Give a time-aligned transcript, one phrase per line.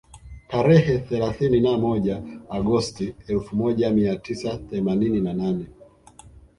[0.47, 5.67] Tarehe thelathini na moja Agosti elfu moja mia tisa themanini na nane